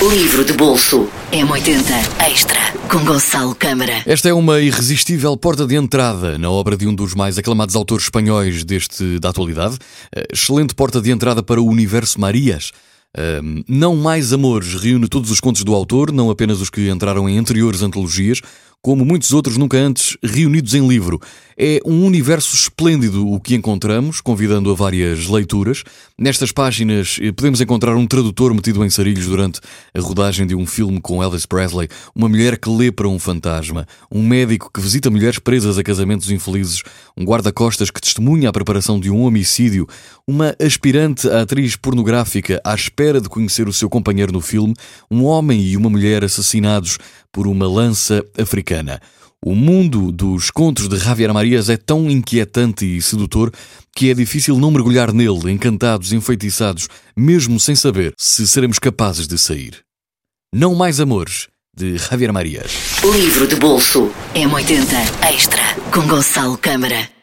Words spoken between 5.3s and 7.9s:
porta de entrada na obra de um dos mais aclamados